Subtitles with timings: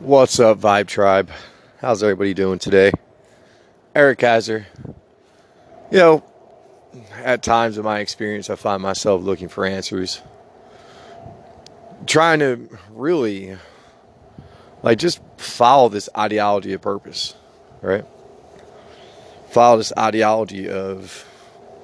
[0.00, 1.30] What's up, Vibe Tribe?
[1.78, 2.90] How's everybody doing today?
[3.94, 4.66] Eric Kaiser.
[5.92, 6.24] You know,
[7.22, 10.20] at times in my experience, I find myself looking for answers,
[12.06, 13.56] trying to really,
[14.82, 17.36] like, just follow this ideology of purpose,
[17.80, 18.04] right?
[19.50, 21.24] Follow this ideology of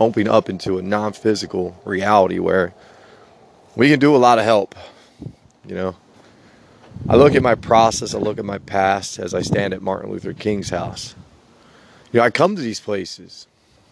[0.01, 2.75] opening up into a non physical reality where
[3.77, 4.75] we can do a lot of help,
[5.65, 5.95] you know?
[7.09, 10.11] I look at my process, I look at my past as I stand at Martin
[10.11, 11.15] Luther King's house.
[12.13, 13.47] You know, I come to these places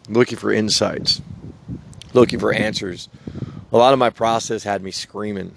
[0.08, 1.20] looking for insights,
[2.12, 3.08] looking for answers.
[3.72, 5.54] A lot of my process had me screaming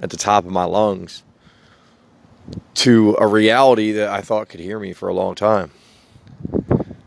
[0.00, 1.22] at the top of my lungs
[2.74, 5.70] to a reality that I thought could hear me for a long time.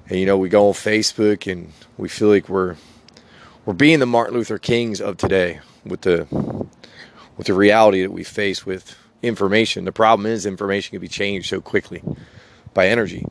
[0.08, 2.76] And you know, we go on Facebook and we feel like we're
[3.66, 6.28] we're being the Martin Luther Kings of today with the
[7.38, 9.86] with the reality that we face with information.
[9.86, 12.04] The problem is information can be changed so quickly
[12.74, 13.26] by energy.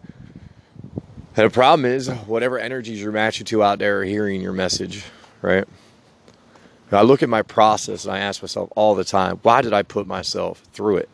[1.36, 4.52] And the problem is uh, whatever energies you're matching to out there are hearing your
[4.52, 5.04] message,
[5.42, 5.66] right?
[6.92, 9.82] I look at my process and I ask myself all the time, why did I
[9.82, 11.08] put myself through it?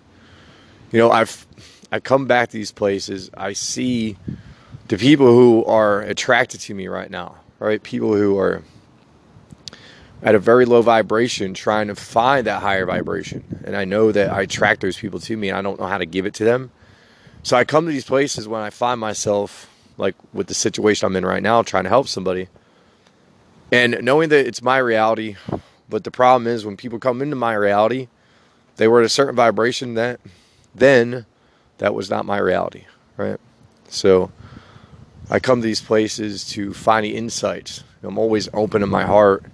[0.93, 1.47] You know, I've
[1.93, 4.17] I come back to these places, I see
[4.89, 7.83] the people who are attracted to me right now, right?
[7.83, 8.63] People who are
[10.23, 13.63] at a very low vibration trying to find that higher vibration.
[13.65, 15.99] And I know that I attract those people to me and I don't know how
[15.99, 16.71] to give it to them.
[17.43, 21.17] So I come to these places when I find myself like with the situation I'm
[21.17, 22.49] in right now trying to help somebody.
[23.73, 25.37] And knowing that it's my reality,
[25.89, 28.09] but the problem is when people come into my reality,
[28.77, 30.21] they were at a certain vibration that
[30.75, 31.25] then
[31.79, 32.85] that was not my reality,
[33.17, 33.39] right?
[33.89, 34.33] So
[35.31, 37.85] I come to these places to find the insights.
[38.03, 39.45] I'm always open in my heart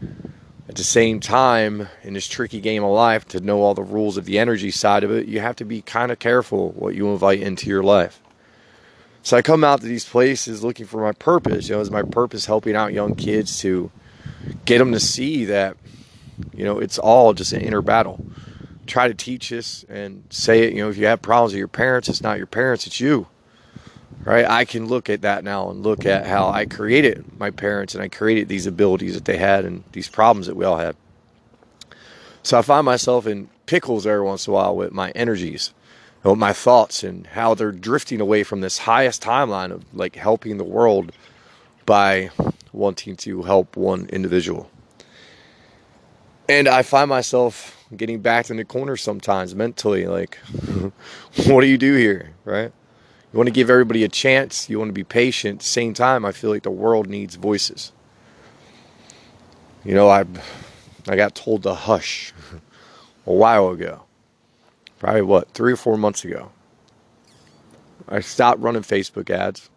[0.69, 4.17] at the same time, in this tricky game of life, to know all the rules
[4.17, 7.09] of the energy side of it, you have to be kind of careful what you
[7.13, 8.21] invite into your life.
[9.23, 11.69] So I come out to these places looking for my purpose.
[11.69, 13.91] You know, is my purpose helping out young kids to
[14.65, 15.77] get them to see that,
[16.55, 18.25] you know, it's all just an inner battle.
[18.87, 20.75] Try to teach this and say it.
[20.75, 23.27] You know, if you have problems with your parents, it's not your parents, it's you
[24.27, 24.45] right?
[24.45, 28.03] I can look at that now and look at how I created my parents and
[28.03, 30.97] I created these abilities that they had and these problems that we all had.
[32.43, 35.73] So I find myself in pickles every once in a while with my energies
[36.25, 40.17] and with my thoughts and how they're drifting away from this highest timeline of like
[40.17, 41.13] helping the world
[41.87, 42.31] by
[42.73, 44.69] wanting to help one individual.
[46.49, 50.37] And I find myself getting backed in the corner sometimes mentally, like,
[51.47, 52.73] what do you do here, right?
[53.33, 54.71] You want to give everybody a chance.
[54.71, 55.63] You want to be patient.
[55.63, 57.93] Same time, I feel like the world needs voices.
[59.85, 60.25] You know, I
[61.09, 62.33] I got told to hush
[63.27, 64.03] a while ago.
[64.99, 66.51] Probably what, three or four months ago.
[68.09, 69.69] I stopped running Facebook ads.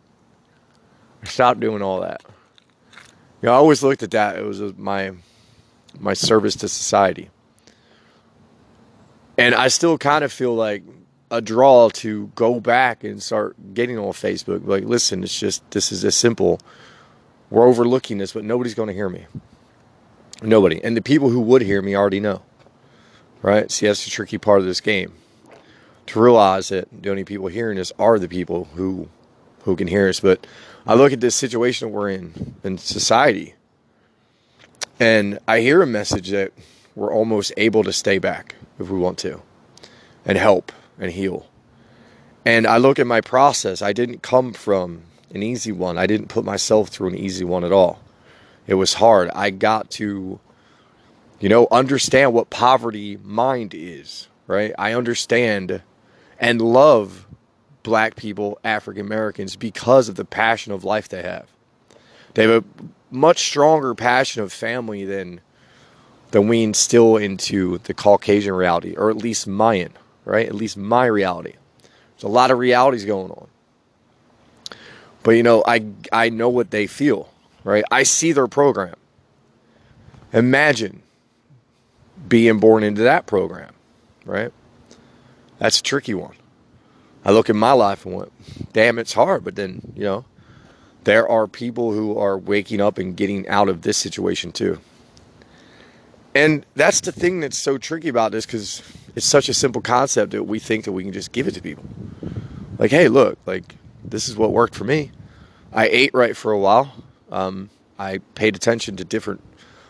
[1.24, 2.22] I stopped doing all that.
[3.42, 4.38] You know, I always looked at that.
[4.38, 5.12] It was uh, my
[6.00, 7.30] my service to society.
[9.38, 10.84] And I still kind of feel like
[11.32, 14.66] a draw to go back and start getting on Facebook.
[14.66, 16.60] Like, listen, it's just this is as simple.
[17.50, 19.26] We're overlooking this, but nobody's going to hear me.
[20.42, 22.44] Nobody, and the people who would hear me already know.
[23.42, 23.70] Right?
[23.72, 25.14] See, that's the tricky part of this game.
[26.08, 29.10] To realize that the only people hearing us are the people who
[29.64, 30.20] who can hear us.
[30.20, 30.48] But
[30.88, 33.56] I look at this situation we're in in society,
[35.00, 36.52] and I hear a message that
[36.96, 39.42] we're almost able to stay back if we want to,
[40.26, 41.48] and help and heal.
[42.46, 43.82] And I look at my process.
[43.82, 45.98] I didn't come from an easy one.
[45.98, 48.00] I didn't put myself through an easy one at all.
[48.68, 49.30] It was hard.
[49.34, 50.40] I got to,
[51.40, 54.74] you know, understand what poverty mind is, right?
[54.78, 55.82] I understand
[56.40, 57.28] and love
[57.84, 61.48] black people, African Americans, because of the passion of life they have.
[62.34, 65.42] They have a much stronger passion of family than
[66.32, 69.94] than we instill into the Caucasian reality, or at least Mayan
[70.30, 70.48] right?
[70.48, 71.54] At least my reality.
[71.82, 73.48] There's a lot of realities going on.
[75.24, 77.30] But you know, I I know what they feel,
[77.64, 77.84] right?
[77.92, 78.96] I see their program.
[80.32, 81.02] Imagine
[82.28, 83.74] being born into that program,
[84.26, 84.52] right?
[85.58, 86.36] That's a tricky one.
[87.26, 88.32] I look at my life and went,
[88.72, 89.44] damn, it's hard.
[89.44, 90.26] But then, you know,
[91.04, 94.80] there are people who are waking up and getting out of this situation too.
[96.36, 98.84] And that's the thing that's so tricky about this because
[99.16, 101.62] it's such a simple concept that we think that we can just give it to
[101.62, 101.84] people.
[102.78, 105.12] Like, hey, look, like this is what worked for me.
[105.74, 106.94] I ate right for a while.
[107.32, 109.42] Um, I paid attention to different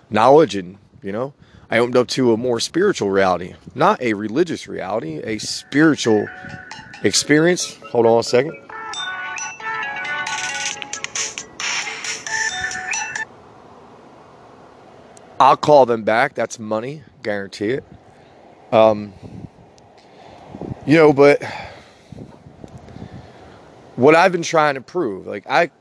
[0.10, 1.34] knowledge, and you know,
[1.70, 6.28] I opened up to a more spiritual reality, not a religious reality, a spiritual
[7.04, 7.76] experience.
[7.92, 8.69] Hold on a second.
[15.40, 16.36] I'll call them back.
[16.36, 17.84] That's money, guarantee it.
[18.72, 19.14] Um,
[20.86, 21.44] you know, but
[23.96, 25.72] what I've been trying to prove, like I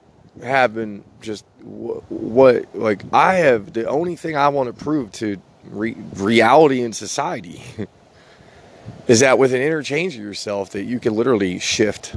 [0.43, 5.40] have been just what, like I have the only thing I want to prove to
[5.64, 7.62] re- reality in society
[9.08, 12.16] is that with an interchange of yourself, that you can literally shift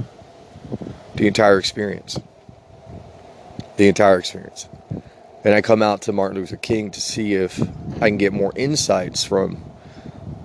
[1.16, 2.18] the entire experience,
[3.76, 4.68] the entire experience.
[5.44, 7.60] And I come out to Martin Luther King to see if
[8.00, 9.64] I can get more insights from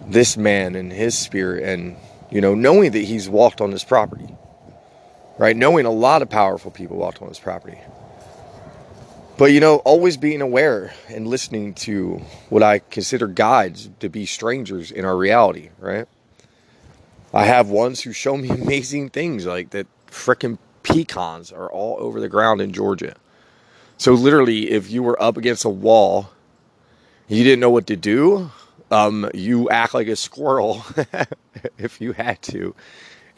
[0.07, 1.97] this man and his spirit and
[2.31, 4.27] you know knowing that he's walked on this property
[5.37, 5.55] right?
[5.55, 7.77] Knowing a lot of powerful people walked on this property.
[9.37, 14.25] But you know always being aware and listening to what i consider guides to be
[14.25, 16.07] strangers in our reality right?
[17.33, 22.19] I have ones who show me amazing things like that frickin' pecans are all over
[22.19, 23.15] the ground in georgia
[23.97, 26.29] so literally if you were up against a wall
[27.27, 28.49] you didn't know what to do
[28.91, 30.83] um, you act like a squirrel
[31.77, 32.73] if you had to,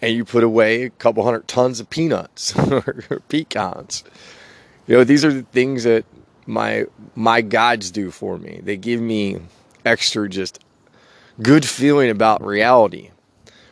[0.01, 4.03] and you put away a couple hundred tons of peanuts or pecans.
[4.88, 6.06] You know, these are the things that
[6.45, 6.85] my
[7.15, 8.61] my guides do for me.
[8.63, 9.39] They give me
[9.85, 10.63] extra just
[11.41, 13.11] good feeling about reality.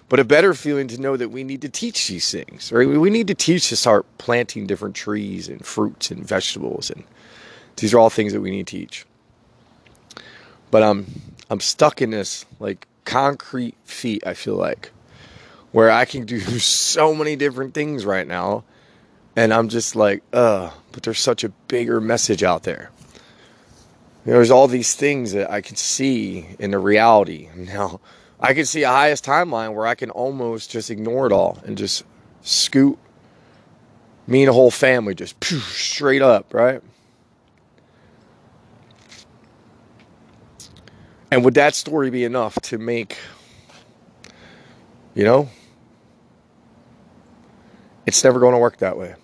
[0.09, 2.87] But a better feeling to know that we need to teach these things, right?
[2.87, 7.03] We need to teach to start planting different trees and fruits and vegetables and
[7.75, 9.05] these are all things that we need to teach.
[10.71, 11.05] But um
[11.49, 14.91] I'm stuck in this like concrete feet, I feel like,
[15.71, 18.63] where I can do so many different things right now.
[19.35, 22.89] And I'm just like, uh, but there's such a bigger message out there.
[24.25, 27.49] There's all these things that I can see in the reality.
[27.55, 28.01] Now,
[28.39, 31.77] I can see a highest timeline where I can almost just ignore it all and
[31.77, 32.03] just
[32.41, 32.99] scoot
[34.27, 36.81] me and the whole family just straight up, right?
[41.31, 43.17] And would that story be enough to make,
[45.13, 45.49] you know,
[48.05, 49.15] it's never going to work that way.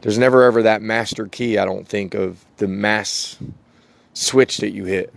[0.00, 3.36] There's never ever that master key, I don't think, of the mass
[4.14, 5.12] switch that you hit.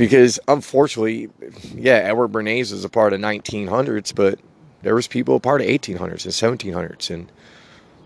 [0.00, 1.28] Because unfortunately,
[1.74, 4.38] yeah, Edward Bernays is a part of 1900s, but
[4.80, 7.30] there was people a part of 1800s and 1700s, and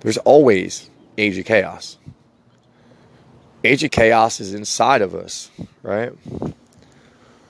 [0.01, 1.97] there's always age of chaos.
[3.63, 5.53] Age of chaos is inside of us,
[5.85, 6.11] right?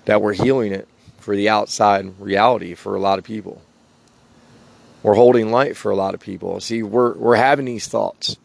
[0.04, 0.88] That we're healing it
[1.20, 3.62] for the outside reality for a lot of people.
[5.02, 6.60] We're holding light for a lot of people.
[6.60, 8.36] See, we're we're having these thoughts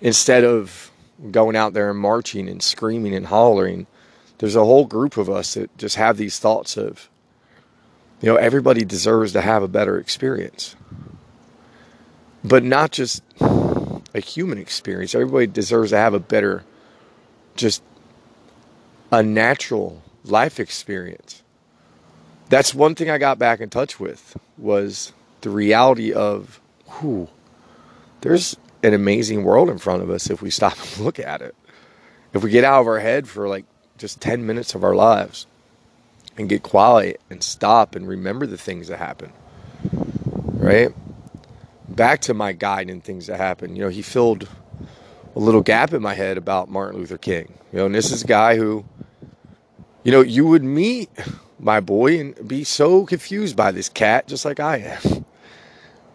[0.00, 0.90] instead of
[1.30, 3.86] going out there and marching and screaming and hollering.
[4.38, 7.08] There's a whole group of us that just have these thoughts of,
[8.20, 10.74] you know, everybody deserves to have a better experience.
[12.44, 13.22] But not just
[14.14, 15.14] a human experience.
[15.14, 16.64] Everybody deserves to have a better
[17.56, 17.82] just
[19.10, 21.42] a natural life experience.
[22.48, 27.28] That's one thing I got back in touch with was the reality of who
[28.20, 31.54] there's an amazing world in front of us if we stop and look at it.
[32.32, 33.64] If we get out of our head for like
[33.98, 35.46] just 10 minutes of our lives
[36.36, 39.32] and get quiet and stop and remember the things that happen.
[40.54, 40.90] Right?
[41.88, 43.76] Back to my guide and things that happen.
[43.76, 44.48] You know, he filled
[45.34, 47.52] a little gap in my head about Martin Luther King.
[47.72, 48.84] You know, and this is a guy who,
[50.04, 51.10] you know, you would meet
[51.58, 55.24] my boy and be so confused by this cat, just like I am.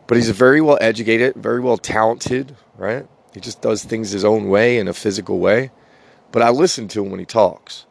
[0.08, 3.08] But he's very well educated, very well talented, right?
[3.34, 5.72] He just does things his own way in a physical way.
[6.31, 7.86] But I listen to him when he talks.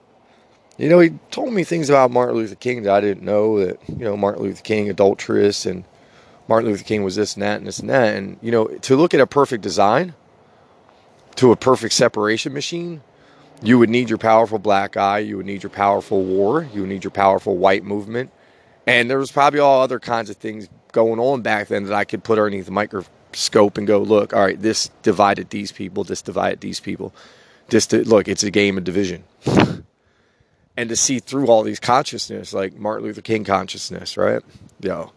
[0.79, 3.81] You know, he told me things about Martin Luther King that I didn't know that,
[3.89, 5.85] you know, Martin Luther King, adulterous, and
[6.49, 8.15] Martin Luther King was this and that and this and that.
[8.15, 10.15] And, you know, to look at a perfect design,
[11.37, 13.01] to a perfect separation machine,
[13.63, 16.91] you would need your powerful black eye, you would need your powerful war, you would
[16.91, 18.31] need your powerful white movement.
[18.87, 22.05] And there was probably all other kinds of things going on back then that I
[22.05, 26.23] could put underneath the microscope and go, look, all right, this divided these people, this
[26.23, 27.15] divided these people.
[27.69, 29.25] This to, look, it's a game of division.
[30.77, 34.43] and to see through all these consciousness, like Martin Luther King consciousness, right?
[34.81, 35.13] Yo,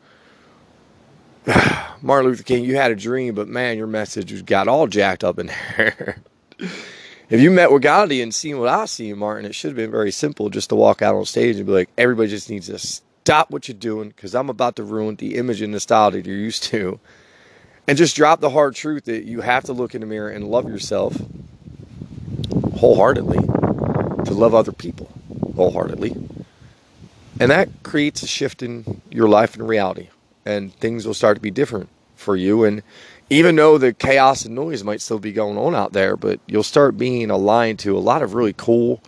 [2.02, 5.38] Martin Luther King, you had a dream, but man, your message got all jacked up
[5.38, 6.22] in there.
[6.60, 9.92] if you met with Gandhi and seen what I see, Martin, it should have been
[9.92, 12.80] very simple just to walk out on stage and be like, everybody just needs to
[12.80, 16.26] stop what you're doing because I'm about to ruin the image and the style that
[16.26, 17.00] you're used to.
[17.88, 20.48] And just drop the hard truth that you have to look in the mirror and
[20.48, 21.20] love yourself
[22.80, 23.40] wholeheartedly
[24.26, 25.12] to love other people.
[25.56, 26.16] wholeheartedly.
[27.40, 30.10] And that creates a shift in your life and reality.
[30.46, 32.64] And things will start to be different for you.
[32.64, 32.84] And
[33.30, 36.64] even though the chaos and noise might still be going on out there, but you'll
[36.64, 39.02] start being aligned to a lot of really cool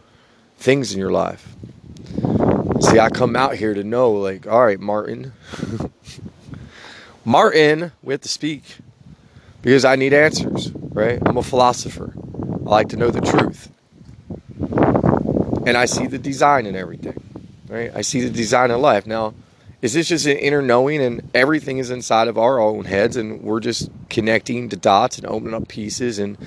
[0.58, 1.56] things in your life.
[2.82, 5.34] See, I come out here to know, like, all right, Martin.
[7.26, 8.64] Martin, we have to speak
[9.62, 11.20] because I need answers, right?
[11.26, 12.14] I'm a philosopher.
[12.72, 13.70] I like to know the truth.
[15.68, 17.22] And I see the design in everything,
[17.68, 17.92] right?
[17.94, 19.06] I see the design in life.
[19.06, 19.34] Now,
[19.82, 23.42] is this just an inner knowing and everything is inside of our own heads and
[23.42, 26.38] we're just connecting the dots and opening up pieces and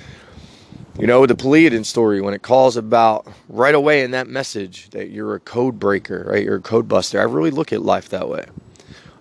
[0.98, 5.10] you know the Pleiadian story when it calls about right away in that message that
[5.10, 8.28] you're a code breaker right you're a code buster I really look at life that
[8.28, 8.46] way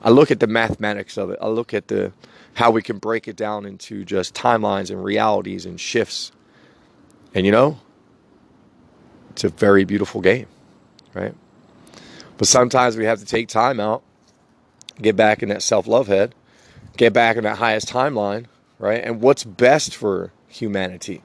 [0.03, 2.13] I look at the mathematics of it I look at the
[2.53, 6.31] how we can break it down into just timelines and realities and shifts
[7.33, 7.79] and you know
[9.31, 10.47] it's a very beautiful game
[11.13, 11.33] right
[12.37, 14.03] but sometimes we have to take time out,
[15.01, 16.33] get back in that self love head,
[16.97, 18.45] get back in that highest timeline,
[18.79, 19.03] right?
[19.03, 21.21] And what's best for humanity,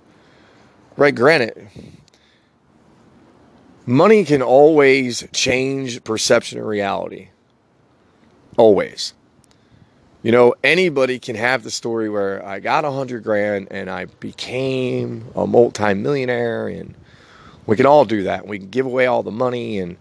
[0.96, 1.14] right?
[1.14, 1.68] Granted,
[3.86, 7.30] money can always change perception of reality.
[8.56, 9.14] Always.
[10.22, 14.06] You know, anybody can have the story where I got a hundred grand and I
[14.06, 16.94] became a multimillionaire, and
[17.66, 18.46] we can all do that.
[18.46, 19.96] We can give away all the money and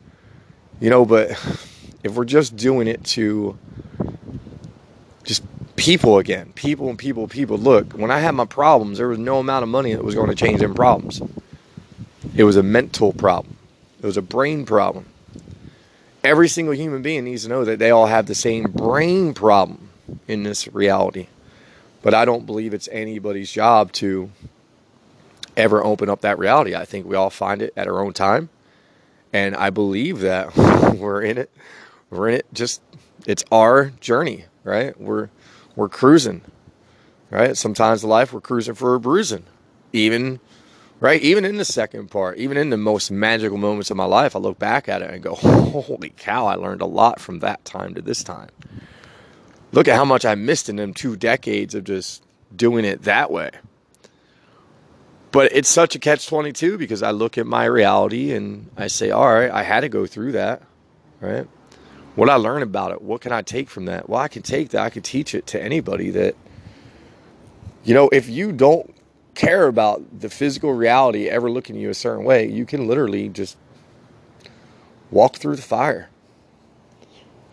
[0.79, 1.31] you know, but
[2.03, 3.57] if we're just doing it to
[5.23, 5.43] just
[5.75, 9.37] people again, people and people, people, look, when I had my problems, there was no
[9.37, 11.21] amount of money that was going to change them problems.
[12.35, 13.55] It was a mental problem,
[14.01, 15.05] it was a brain problem.
[16.23, 19.86] Every single human being needs to know that they all have the same brain problem
[20.27, 21.27] in this reality.
[22.01, 24.31] But I don't believe it's anybody's job to
[25.55, 26.75] ever open up that reality.
[26.75, 28.49] I think we all find it at our own time
[29.33, 30.55] and I believe that
[30.97, 31.51] we're in it.
[32.09, 32.45] We're in it.
[32.53, 32.81] Just
[33.25, 34.99] it's our journey, right?
[34.99, 35.29] We're
[35.75, 36.41] we're cruising,
[37.29, 37.55] right?
[37.55, 39.45] Sometimes in life we're cruising for a bruising,
[39.93, 40.39] even
[40.99, 41.21] right.
[41.21, 44.39] Even in the second part, even in the most magical moments of my life, I
[44.39, 46.47] look back at it and go, "Holy cow!
[46.47, 48.49] I learned a lot from that time to this time."
[49.77, 52.23] Look at how much I missed in them two decades of just
[52.55, 53.51] doing it that way
[55.31, 59.11] but it's such a catch 22 because I look at my reality and I say,
[59.11, 60.63] all right, I had to go through that,
[61.21, 61.47] right?
[62.15, 64.09] What I learn about it, what can I take from that?
[64.09, 66.35] Well, I can take that, I can teach it to anybody that,
[67.83, 68.95] you know, if you don't
[69.35, 73.57] care about the physical reality ever looking you a certain way, you can literally just
[75.11, 76.09] walk through the fire,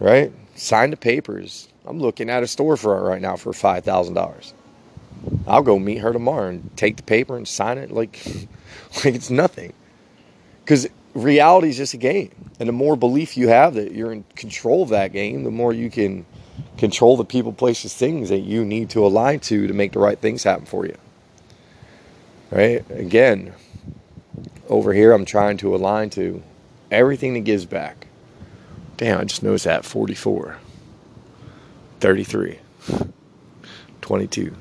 [0.01, 0.33] right?
[0.55, 1.69] Sign the papers.
[1.87, 4.53] I'm looking at a storefront right now for $5,000.
[5.47, 8.25] I'll go meet her tomorrow and take the paper and sign it like,
[9.05, 9.73] like it's nothing.
[10.61, 12.31] Because reality is just a game.
[12.59, 15.73] And the more belief you have that you're in control of that game, the more
[15.73, 16.25] you can
[16.79, 20.19] control the people, places, things that you need to align to to make the right
[20.19, 20.97] things happen for you.
[22.51, 22.89] Right?
[22.91, 23.55] Again,
[24.69, 26.43] over here, I'm trying to align to
[26.91, 28.07] everything that gives back.
[28.97, 30.59] Damn, I just noticed that 44,
[32.05, 32.59] 33,
[34.03, 34.55] 22.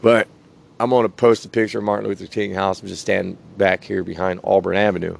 [0.00, 0.28] But
[0.78, 2.80] I'm going to post a picture of Martin Luther King House.
[2.80, 5.16] I'm just standing back here behind Auburn Avenue.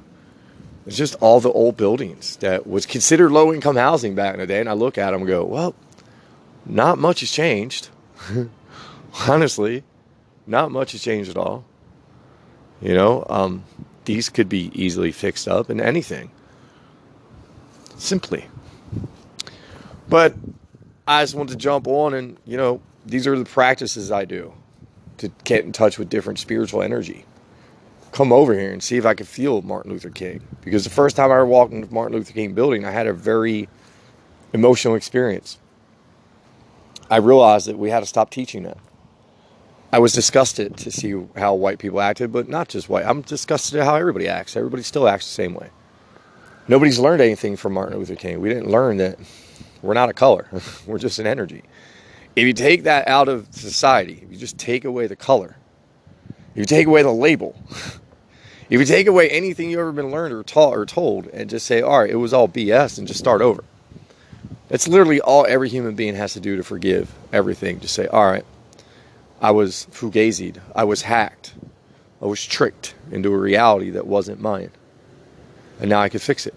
[0.85, 4.47] It's just all the old buildings that was considered low income housing back in the
[4.47, 4.61] day.
[4.61, 5.75] And I look at them and go, well,
[6.65, 7.89] not much has changed.
[9.27, 9.83] Honestly,
[10.47, 11.65] not much has changed at all.
[12.81, 13.65] You know, um,
[14.05, 16.31] these could be easily fixed up in anything.
[17.97, 18.45] Simply.
[20.11, 20.35] But
[21.07, 24.53] I just want to jump on and, you know, these are the practices I do
[25.19, 27.25] to get in touch with different spiritual energy.
[28.11, 30.45] Come over here and see if I can feel Martin Luther King.
[30.65, 33.69] Because the first time I walked into Martin Luther King building, I had a very
[34.51, 35.57] emotional experience.
[37.09, 38.79] I realized that we had to stop teaching that.
[39.93, 43.05] I was disgusted to see how white people acted, but not just white.
[43.05, 44.57] I'm disgusted at how everybody acts.
[44.57, 45.69] Everybody still acts the same way.
[46.67, 48.41] Nobody's learned anything from Martin Luther King.
[48.41, 49.17] We didn't learn that
[49.81, 50.47] we're not a color,
[50.85, 51.63] we're just an energy.
[52.35, 55.57] If you take that out of society, if you just take away the color,
[56.51, 57.61] if you take away the label,
[58.69, 61.65] if you take away anything you've ever been learned or taught or told and just
[61.65, 63.63] say, all right, it was all BS and just start over.
[64.69, 67.81] That's literally all every human being has to do to forgive everything.
[67.81, 68.45] Just say, all right,
[69.41, 71.53] I was fugazied, I was hacked,
[72.21, 74.71] I was tricked into a reality that wasn't mine.
[75.81, 76.53] And now I can fix it.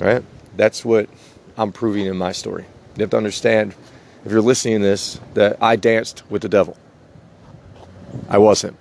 [0.00, 0.24] Right?
[0.56, 1.08] That's what
[1.56, 2.64] I'm proving in my story.
[2.96, 3.74] You have to understand
[4.24, 6.76] if you're listening to this, that I danced with the devil.
[8.28, 8.76] I wasn't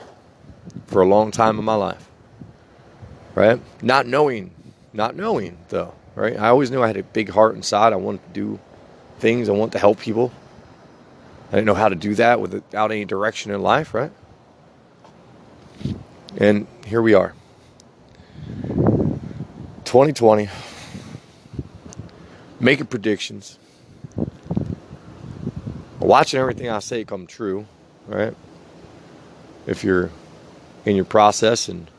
[0.87, 2.07] for a long time in my life.
[3.35, 3.59] right?
[3.81, 4.51] Not knowing,
[4.93, 6.37] not knowing though, right?
[6.37, 7.93] I always knew I had a big heart inside.
[7.93, 8.59] I wanted to do
[9.19, 9.49] things.
[9.49, 10.31] I wanted to help people.
[11.49, 14.11] I didn't know how to do that without any direction in life, right?
[16.37, 17.33] And here we are.
[19.85, 20.49] 2020.
[22.61, 23.57] Making predictions.
[25.99, 27.65] Watching everything I say come true,
[28.07, 28.35] right?
[29.65, 30.11] If you're
[30.85, 31.89] in your process and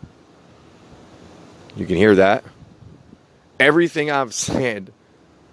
[1.76, 2.45] you can hear that.
[3.59, 4.92] Everything I've said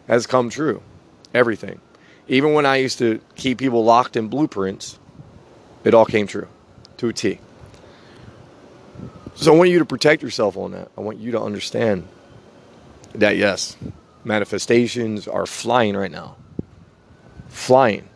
[0.08, 0.82] has come true.
[1.34, 1.80] Everything.
[2.28, 5.00] Even when I used to keep people locked in blueprints,
[5.84, 6.48] it all came true
[6.98, 7.40] to a T.
[9.36, 10.92] So I want you to protect yourself on that.
[10.98, 12.08] I want you to understand
[13.14, 13.78] that, yes,
[14.30, 16.38] manifestations are flying right now.
[17.50, 18.08] Flying.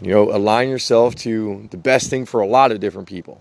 [0.00, 3.40] You know, align yourself to the best thing for a lot of different people.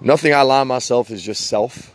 [0.00, 1.94] Nothing I align myself is just self.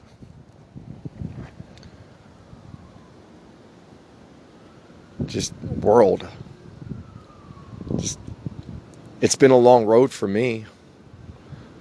[5.26, 6.26] Just world.
[7.98, 8.20] Just
[9.22, 10.66] it's been a long road for me.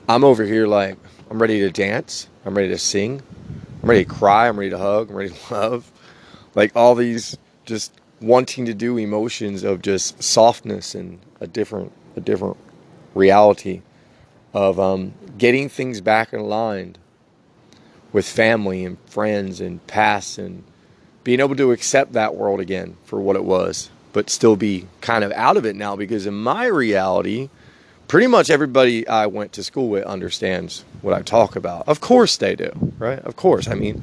[0.09, 0.97] I'm over here like
[1.31, 2.27] I'm ready to dance.
[2.47, 3.23] I'm ready to sing.
[3.85, 4.49] I'm ready to cry.
[4.49, 5.11] I'm ready to hug.
[5.11, 5.93] I'm ready to love.
[6.55, 7.37] Like all these
[7.67, 12.57] just wanting to do emotions of just softness and a different a different
[13.15, 13.83] reality
[14.55, 16.97] of um, getting things back in line
[18.11, 20.65] with family and friends and past and
[21.23, 25.23] being able to accept that world again for what it was, but still be kind
[25.23, 27.51] of out of it now because in my reality,
[28.09, 31.89] pretty much everybody I went to school with understands what I talk about.
[31.89, 33.19] Of course they do, right?
[33.21, 33.69] Of course.
[33.69, 34.03] I mean,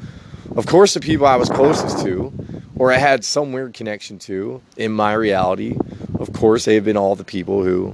[0.55, 2.34] of course the people I was closest to
[2.75, 5.77] or I had some weird connection to in my reality,
[6.20, 7.93] of course they've been all the people who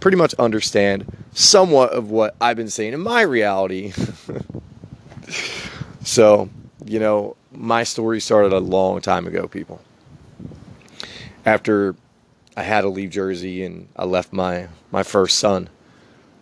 [0.00, 3.92] pretty much understand somewhat of what I've been saying in my reality.
[6.02, 6.50] so,
[6.84, 9.80] you know, my story started a long time ago, people.
[11.44, 11.94] After
[12.56, 15.68] I had to leave Jersey and I left my, my first son,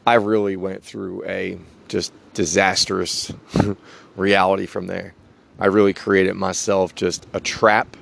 [0.06, 1.58] I really went through a
[1.88, 3.32] just disastrous
[4.16, 5.14] reality from there.
[5.58, 7.96] I really created myself just a trap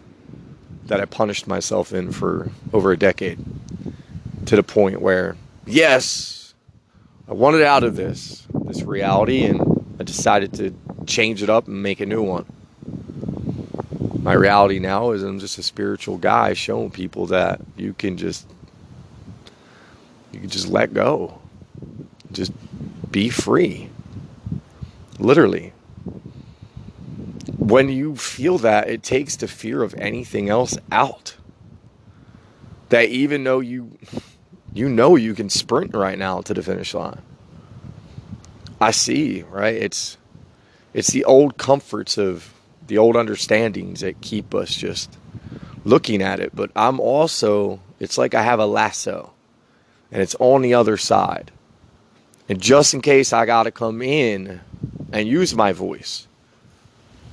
[0.87, 3.39] that I punished myself in for over a decade
[4.47, 6.55] to the point where, yes,
[7.29, 10.75] I wanted out of this, this reality, and I decided to
[11.07, 12.47] change it up and make a new one.
[14.29, 18.47] My reality now is I'm just a spiritual guy showing people that you can just
[20.33, 21.41] you can just let go.
[22.31, 22.53] Just
[23.11, 23.89] be free.
[25.19, 25.73] Literally.
[27.57, 31.37] When you feel that, it takes the fear of anything else out.
[32.91, 33.97] That even though you
[34.75, 37.23] you know you can sprint right now to the finish line.
[38.79, 39.75] I see, right?
[39.75, 40.19] It's
[40.93, 42.53] it's the old comforts of
[42.89, 45.17] the old understandings that keep us just
[45.85, 49.33] looking at it, but I'm also it's like I have a lasso
[50.11, 51.51] and it's on the other side.
[52.49, 54.61] And just in case I got to come in
[55.13, 56.27] and use my voice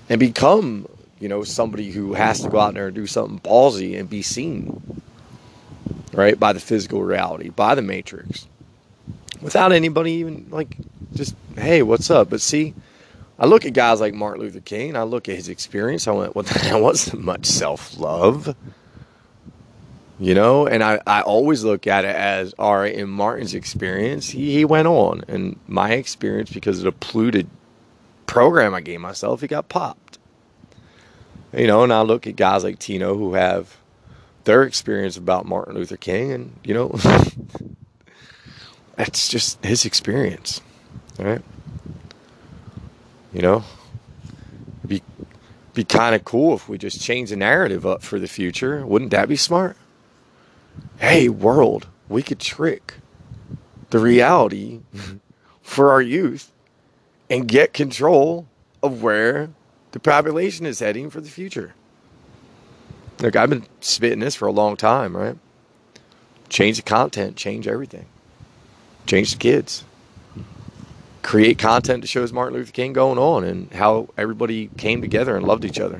[0.09, 0.87] and become,
[1.19, 4.21] you know, somebody who has to go out there and do something ballsy and be
[4.21, 5.01] seen
[6.15, 6.39] right?
[6.39, 8.47] By the physical reality, by the matrix,
[9.41, 10.77] without anybody even like
[11.13, 12.29] just, hey, what's up?
[12.29, 12.73] But see,
[13.37, 16.35] I look at guys like Martin Luther King, I look at his experience, I went,
[16.35, 18.55] well, that wasn't much self love.
[20.17, 24.29] You know, and I, I always look at it as, all right, in Martin's experience,
[24.29, 25.25] he, he went on.
[25.27, 27.49] And my experience, because of the polluted
[28.25, 30.17] program I gave myself, he got popped.
[31.51, 33.75] You know, and I look at guys like Tino who have
[34.45, 36.89] their experience about Martin Luther King, and you know,
[38.95, 40.61] that's just his experience,
[41.19, 41.41] right?
[43.35, 43.63] You know,
[44.77, 45.01] it'd be
[45.73, 48.85] be kind of cool if we just change the narrative up for the future.
[48.85, 49.75] Wouldn't that be smart?
[50.99, 52.93] Hey, world, we could trick
[53.89, 55.17] the reality mm-hmm.
[55.61, 56.49] for our youth
[57.29, 58.47] and get control
[58.81, 59.49] of where
[59.91, 61.73] the population is heading for the future.
[63.19, 65.35] Look, I've been spitting this for a long time, right?
[66.47, 68.05] Change the content, change everything,
[69.05, 69.83] change the kids,
[71.25, 75.45] create content that shows Martin Luther King going on and how everybody came together and
[75.45, 75.99] loved each other.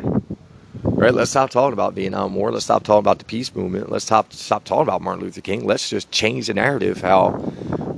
[0.83, 1.13] Right?
[1.13, 2.51] Let's stop talking about Vietnam War.
[2.51, 3.91] Let's stop talking about the peace movement.
[3.91, 5.65] Let's stop stop talking about Martin Luther King.
[5.65, 7.01] Let's just change the narrative.
[7.01, 7.31] How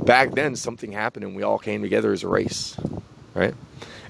[0.06, 2.78] back then something happened and we all came together as a race,
[3.34, 3.54] right?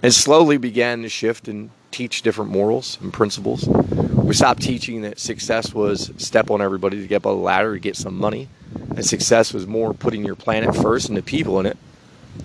[0.03, 3.67] And slowly began to shift and teach different morals and principles.
[3.67, 7.79] We stopped teaching that success was step on everybody to get up a ladder to
[7.79, 8.47] get some money,
[8.91, 11.77] and success was more putting your planet first and the people in it,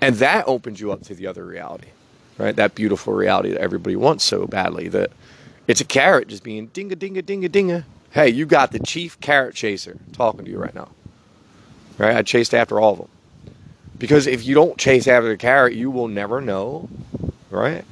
[0.00, 1.88] and that opens you up to the other reality.
[2.38, 2.54] right?
[2.56, 5.12] That beautiful reality that everybody wants so badly that
[5.68, 7.84] it's a carrot just being dinga dinga dinga dinga.
[8.10, 10.88] Hey, you got the chief carrot chaser talking to you right now.
[11.98, 12.16] Right?
[12.16, 13.08] I chased after all of them.
[13.98, 16.88] Because if you don't chase after the carrot, you will never know,
[17.50, 17.84] right?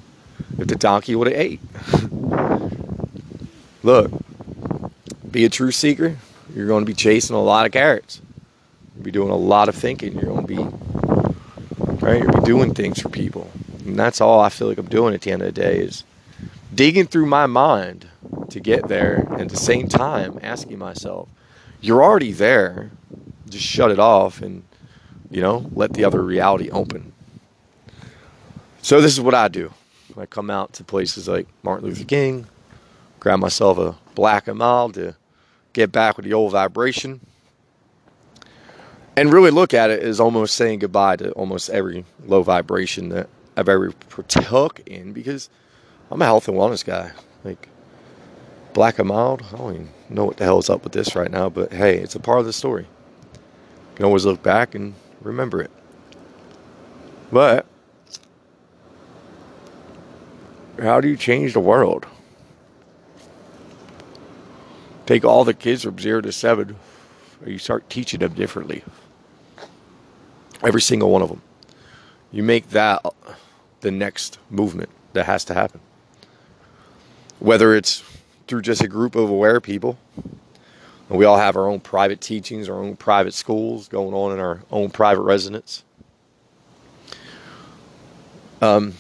[0.59, 1.61] If the donkey would have ate.
[3.83, 4.11] Look,
[5.31, 6.17] be a true seeker.
[6.55, 8.21] You're going to be chasing a lot of carrots.
[8.97, 10.15] You'll be doing a lot of thinking.
[10.15, 10.80] You're going to be,
[12.11, 12.35] right?
[12.35, 13.51] Be doing things for people.
[13.85, 16.05] And that's all I feel like I'm doing at the end of the day is
[16.75, 18.09] digging through my mind
[18.51, 21.29] to get there and at the same time asking myself,
[21.81, 22.91] you're already there.
[23.49, 24.63] Just shut it off and,
[25.31, 27.13] you know, let the other reality open.
[28.83, 29.73] So this is what I do.
[30.17, 32.47] I come out to places like Martin Luther King,
[33.21, 35.17] grab myself a black and mild to
[35.73, 37.21] get back with the old vibration.
[39.21, 43.29] And really look at it as almost saying goodbye to almost every low vibration that
[43.55, 45.51] I've ever partook in because
[46.11, 47.13] I'm a health and wellness guy.
[47.45, 47.69] Like
[48.73, 51.31] black and mild, I don't even know what the hell is up with this right
[51.31, 52.85] now, but hey, it's a part of the story.
[53.35, 55.71] You can always look back and remember it.
[57.31, 57.67] But
[60.81, 62.07] how do you change the world?
[65.05, 66.77] Take all the kids from zero to seven,
[67.45, 68.83] you start teaching them differently.
[70.63, 71.43] Every single one of them.
[72.33, 73.05] You make that
[73.81, 75.81] the next movement that has to happen.
[77.39, 78.03] Whether it's
[78.47, 79.99] through just a group of aware people,
[81.09, 84.39] and we all have our own private teachings, our own private schools going on in
[84.39, 85.83] our own private residence.
[88.61, 88.95] Um,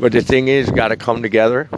[0.00, 1.68] but the thing is, got to come together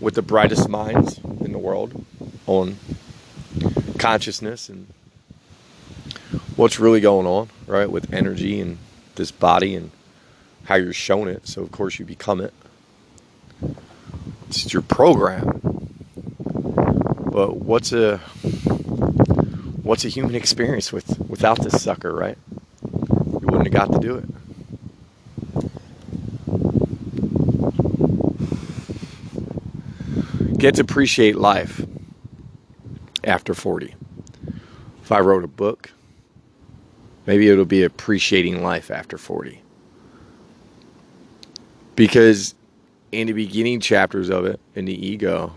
[0.00, 2.04] with the brightest minds in the world
[2.46, 2.76] on
[3.98, 4.86] consciousness and
[6.56, 8.78] what's really going on, right, with energy and
[9.16, 9.90] this body and
[10.64, 11.46] how you're shown it.
[11.46, 12.52] So, of course, you become it.
[14.48, 15.60] It's your program.
[17.30, 18.18] But what's a
[19.82, 22.38] what's a human experience with without this sucker, right?
[22.82, 24.24] You wouldn't have got to do it.
[30.58, 31.84] Get to appreciate life
[33.26, 33.94] after 40.
[35.02, 35.90] If I wrote a book,
[37.26, 39.60] maybe it'll be appreciating life after 40.
[41.96, 42.54] Because
[43.12, 45.52] in the beginning chapters of it, in the ego,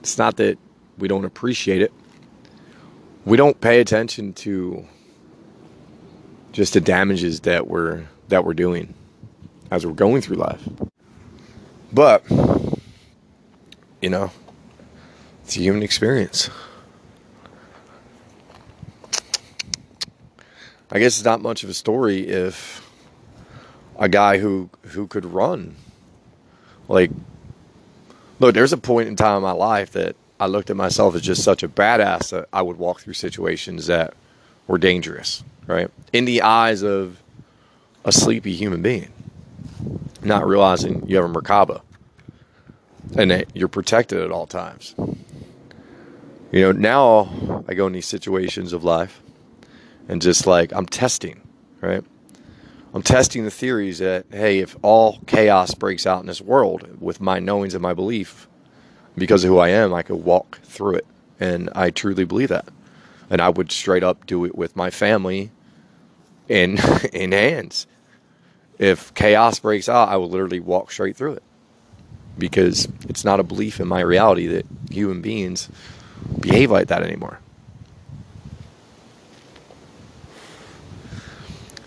[0.00, 0.58] it's not that
[0.98, 1.92] we don't appreciate it.
[3.24, 4.84] We don't pay attention to
[6.52, 8.94] just the damages that we're that we're doing
[9.70, 10.62] as we're going through life.
[11.92, 12.24] But
[14.02, 14.30] you know,
[15.44, 16.50] it's a human experience.
[20.90, 22.86] I guess it's not much of a story if
[23.98, 25.76] a guy who who could run
[26.88, 27.10] like
[28.40, 31.22] look there's a point in time in my life that I looked at myself as
[31.22, 34.14] just such a badass that I would walk through situations that
[34.66, 35.88] were dangerous, right?
[36.12, 37.22] In the eyes of
[38.04, 39.12] a sleepy human being,
[40.22, 41.82] not realizing you have a Merkaba
[43.16, 44.96] and that you're protected at all times.
[46.52, 49.22] You know, now I go in these situations of life
[50.06, 51.40] and just like I'm testing,
[51.80, 52.04] right?
[52.92, 57.22] I'm testing the theories that, hey, if all chaos breaks out in this world with
[57.22, 58.48] my knowings and my belief,
[59.16, 61.06] because of who I am, I could walk through it.
[61.40, 62.68] And I truly believe that.
[63.30, 65.50] And I would straight up do it with my family
[66.50, 66.78] in
[67.14, 67.86] in hands.
[68.78, 71.42] If chaos breaks out, I will literally walk straight through it.
[72.36, 75.70] Because it's not a belief in my reality that human beings
[76.40, 77.38] behave like that anymore.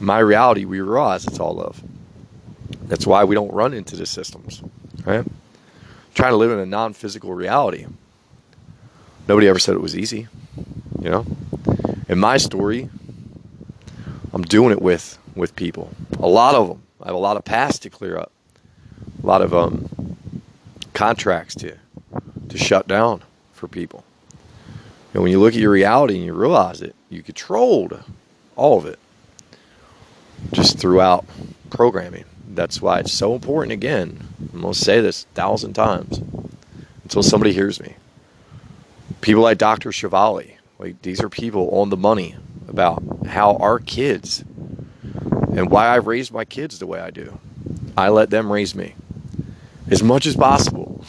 [0.06, 1.82] my reality, we realize it's all love.
[2.84, 4.62] That's why we don't run into the systems,
[5.06, 5.26] right?
[6.14, 7.86] Trying to live in a non physical reality.
[9.28, 10.28] Nobody ever said it was easy,
[11.02, 11.26] you know?
[12.08, 12.90] In my story,
[14.34, 15.92] I'm doing it with with people.
[16.20, 16.84] A lot of them.
[17.02, 18.32] I have a lot of past to clear up.
[19.24, 19.90] A lot of um,
[20.94, 21.76] contracts to
[22.50, 24.05] to shut down for people.
[25.16, 28.04] And when you look at your reality and you realize it, you controlled
[28.58, 29.00] all of it
[30.52, 31.24] just throughout
[31.70, 32.26] programming.
[32.50, 33.72] That's why it's so important.
[33.72, 36.20] Again, I'm going to say this a thousand times
[37.04, 37.96] until somebody hears me.
[39.22, 39.92] People like Dr.
[39.92, 42.36] Shefali, like these are people on the money
[42.68, 47.40] about how our kids and why I raised my kids the way I do.
[47.96, 48.96] I let them raise me
[49.90, 51.06] as much as possible.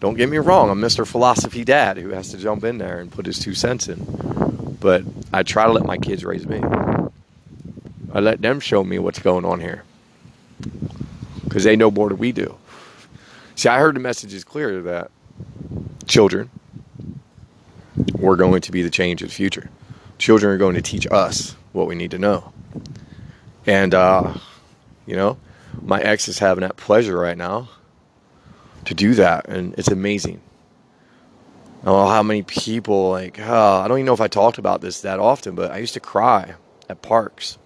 [0.00, 1.06] Don't get me wrong, I'm Mr.
[1.06, 4.76] Philosophy Dad who has to jump in there and put his two cents in.
[4.80, 6.60] But I try to let my kids raise me.
[8.12, 9.84] I let them show me what's going on here
[11.44, 12.56] because they know more than we do.
[13.56, 15.10] See, I heard the message is clear that
[16.06, 16.50] children
[18.18, 19.68] we're going to be the change of the future.
[20.18, 22.52] Children are going to teach us what we need to know.
[23.66, 24.34] And, uh,
[25.06, 25.38] you know,
[25.82, 27.68] my ex is having that pleasure right now
[28.84, 29.48] to do that.
[29.48, 30.40] And it's amazing.
[31.82, 34.80] I don't know how many people, like, I don't even know if I talked about
[34.82, 36.54] this that often, but I used to cry
[36.88, 37.56] at parks.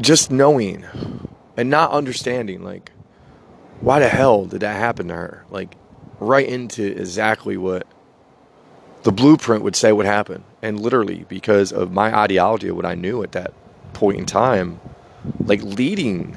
[0.00, 0.84] Just knowing
[1.56, 2.92] and not understanding, like,
[3.80, 5.44] why the hell did that happen to her?
[5.50, 5.74] Like,
[6.20, 7.86] right into exactly what
[9.02, 10.44] the blueprint would say would happen.
[10.62, 13.52] And literally, because of my ideology of what I knew at that
[13.94, 14.78] point in time,
[15.44, 16.36] like leading,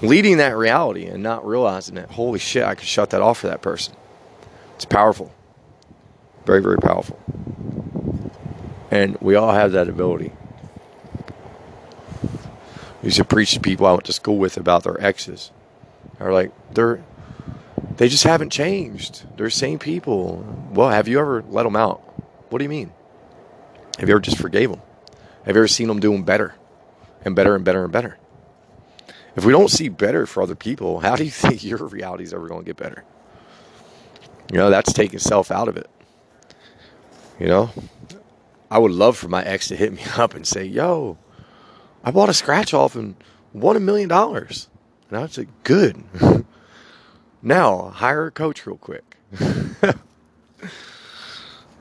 [0.00, 3.46] leading that reality and not realizing that, holy shit, I could shut that off for
[3.48, 3.94] that person.
[4.76, 5.32] It's powerful.
[6.44, 7.18] Very, very powerful.
[8.90, 10.32] And we all have that ability.
[12.22, 15.50] I used to preach to people I went to school with about their exes.
[16.18, 17.02] They're like, they're
[17.96, 19.24] they just haven't changed.
[19.36, 20.44] They're the same people.
[20.72, 21.98] Well, have you ever let them out?
[22.48, 22.92] What do you mean?
[23.98, 24.80] Have you ever just forgave them?
[25.44, 26.54] Have you ever seen them doing better
[27.24, 28.18] and better and better and better?
[29.34, 32.34] If we don't see better for other people, how do you think your reality is
[32.34, 33.04] ever going to get better?
[34.50, 35.88] You know, that's taking self out of it.
[37.40, 37.70] You know,
[38.70, 41.18] I would love for my ex to hit me up and say, Yo,
[42.04, 43.16] I bought a scratch off and
[43.52, 44.68] won a million dollars.
[45.08, 46.02] And I would say, Good.
[47.42, 49.16] Now, hire a coach real quick.
[49.40, 49.56] you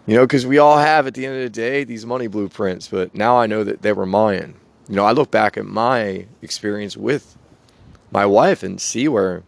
[0.07, 3.13] know, because we all have at the end of the day these money blueprints, but
[3.13, 4.55] now I know that they were mine.
[4.89, 7.37] You know, I look back at my experience with
[8.11, 9.43] my wife and see where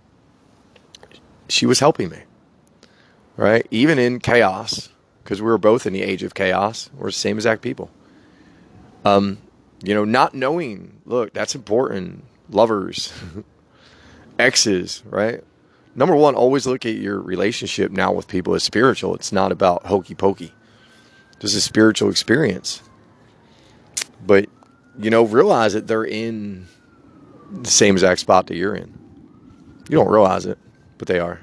[1.50, 2.20] she was helping me,
[3.36, 3.68] right?
[3.72, 4.90] Even in chaos,
[5.24, 7.90] because we were both in the age of chaos, we're the same exact people.
[9.04, 9.40] Um,
[9.84, 12.24] you know, not knowing, look, that's important.
[12.50, 13.12] Lovers,
[14.40, 15.44] exes, right?
[15.96, 19.16] number one, always look at your relationship now with people as spiritual.
[19.16, 20.54] It's not about hokey pokey.
[21.40, 22.82] Just a spiritual experience.
[24.26, 24.48] But,
[25.00, 26.68] you know, realize that they're in
[27.52, 28.98] the same exact spot that you're in.
[29.90, 30.58] You don't realize it,
[30.98, 31.42] but they are.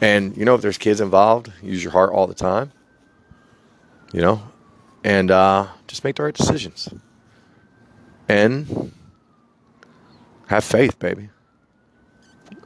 [0.00, 2.72] And, you know, if there's kids involved, use your heart all the time.
[4.12, 4.42] You know,
[5.04, 6.88] and uh, just make the right decisions.
[8.28, 8.92] And
[10.46, 11.30] have faith, baby.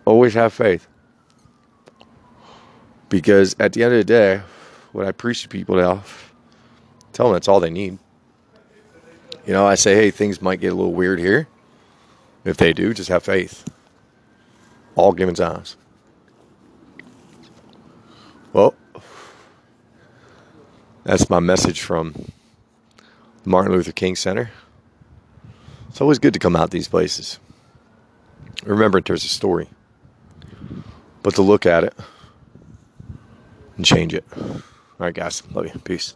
[0.05, 0.89] Always have faith.
[3.09, 4.41] Because at the end of the day,
[4.93, 6.03] what I preach to people now,
[7.13, 7.99] tell them that's all they need.
[9.47, 11.49] You know, I say, hey, things might get a little weird here.
[12.45, 13.65] If they do, just have faith.
[14.97, 15.77] All given times.
[18.53, 18.75] Well,
[21.03, 22.31] that's my message from
[23.43, 24.51] the Martin Luther King Center.
[25.89, 27.39] It's always good to come out these places.
[28.65, 29.69] Remember, there's a story
[31.25, 31.95] but to look at it
[33.77, 34.25] and change it.
[34.37, 34.63] All
[34.99, 35.43] right, guys.
[35.53, 35.81] Love you.
[35.81, 36.15] Peace.